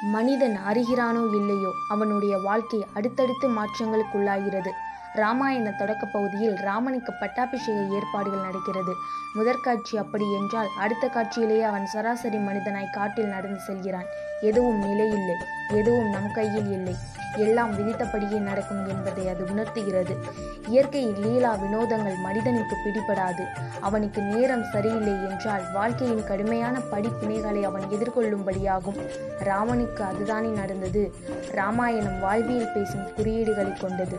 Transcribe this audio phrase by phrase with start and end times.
[0.00, 4.70] மனிதன் அறிகிறானோ இல்லையோ அவனுடைய வாழ்க்கை அடுத்தடுத்து மாற்றங்களுக்குள்ளாகிறது.
[5.14, 8.92] ராமாயண தொடக்க பகுதியில் ராமனுக்கு பட்டாபிஷேக ஏற்பாடுகள் நடக்கிறது.
[9.34, 14.04] முதற்காட்சி அப்படி என்றால் அடுத்த காட்சியிலேயே அவன் சராசரி மனிதனாய் காட்டில் நடந்து செல்கிறான்.
[14.40, 15.34] எதுவும் நிலையில்லை
[15.68, 16.94] எதுவும் நம் கையில் இல்லை.
[17.36, 20.16] எல்லாம் விதித்தபடியே நடக்கும் என்பதை அது உணர்த்துகிறது.
[20.66, 23.44] இயற்கையின் லீலா வினோதங்கள் மனிதனுக்கு பிடிபடாது.
[23.80, 29.08] அவனுக்கு நேரம் சரியில்லை என்றால் வாழ்க்கையின் கடுமையான படிப்பினைகளை அவன் எதிர்கொள்ளும்படியாகும்.
[29.38, 31.14] ராமனுக்கு அதுதானே நடந்தது.
[31.50, 34.18] ராமாயணம் வாழ்வியல் பேசும் குறியீடுகளை கொண்டது.